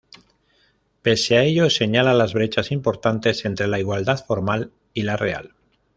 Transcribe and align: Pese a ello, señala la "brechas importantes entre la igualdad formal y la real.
Pese 1.03 1.37
a 1.37 1.43
ello, 1.43 1.69
señala 1.69 2.15
la 2.15 2.25
"brechas 2.25 2.71
importantes 2.71 3.45
entre 3.45 3.67
la 3.67 3.77
igualdad 3.77 4.25
formal 4.25 4.71
y 4.95 5.03
la 5.03 5.15
real. 5.15 5.53